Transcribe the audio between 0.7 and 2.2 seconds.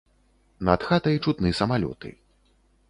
хатай чутны самалёты.